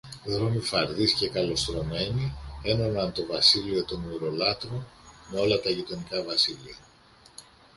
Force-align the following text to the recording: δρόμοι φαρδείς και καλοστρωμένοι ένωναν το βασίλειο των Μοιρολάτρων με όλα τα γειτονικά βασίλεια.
δρόμοι 0.25 0.59
φαρδείς 0.59 1.13
και 1.13 1.29
καλοστρωμένοι 1.29 2.33
ένωναν 2.63 3.11
το 3.11 3.25
βασίλειο 3.25 3.85
των 3.85 3.99
Μοιρολάτρων 3.99 4.87
με 5.31 5.39
όλα 5.39 5.59
τα 5.59 5.69
γειτονικά 5.69 6.23
βασίλεια. 6.23 6.75